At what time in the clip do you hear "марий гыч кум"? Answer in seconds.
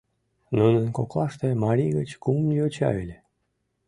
1.63-2.37